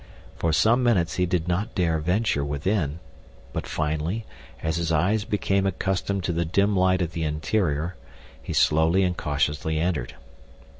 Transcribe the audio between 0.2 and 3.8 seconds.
For some minutes he did not dare venture within, but